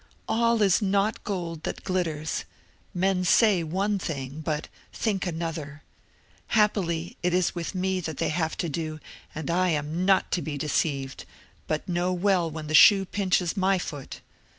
All 0.27 0.63
is 0.63 0.81
not 0.81 1.23
gold 1.23 1.61
that 1.61 1.83
glitters. 1.83 2.43
Men 2.91 3.23
say 3.23 3.61
one 3.61 3.99
thing, 3.99 4.41
but 4.43 4.67
think 4.91 5.27
another: 5.27 5.83
happily, 6.47 7.17
it 7.21 7.35
is 7.35 7.53
with 7.53 7.75
me 7.75 7.99
that 7.99 8.17
they 8.17 8.29
have 8.29 8.57
to 8.57 8.67
do; 8.67 8.99
and 9.35 9.51
I 9.51 9.69
am 9.69 10.03
not 10.03 10.31
to 10.31 10.41
be 10.41 10.57
deceived, 10.57 11.25
but 11.67 11.87
know 11.87 12.11
well 12.13 12.49
when 12.49 12.65
the 12.65 12.73
shoe 12.73 13.05
pinches 13.05 13.55
my 13.55 13.77
foot. 13.77 14.21